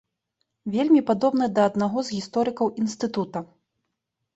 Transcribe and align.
Вельмі 0.75 1.01
падобны 1.11 1.51
да 1.59 1.69
аднаго 1.71 1.99
з 2.11 2.19
гісторыкаў 2.19 2.77
інстытута. 2.85 3.39